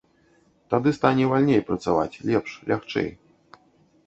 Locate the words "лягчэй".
2.73-3.09